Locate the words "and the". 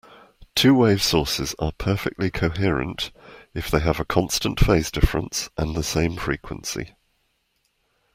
5.59-5.83